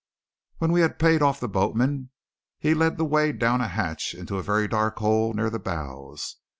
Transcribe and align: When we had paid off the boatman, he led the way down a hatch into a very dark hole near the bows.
When 0.57 0.71
we 0.71 0.81
had 0.81 0.97
paid 0.97 1.21
off 1.21 1.39
the 1.39 1.47
boatman, 1.47 2.09
he 2.57 2.73
led 2.73 2.97
the 2.97 3.05
way 3.05 3.31
down 3.31 3.61
a 3.61 3.67
hatch 3.67 4.15
into 4.15 4.37
a 4.39 4.41
very 4.41 4.67
dark 4.67 4.97
hole 4.97 5.31
near 5.35 5.51
the 5.51 5.59
bows. 5.59 6.37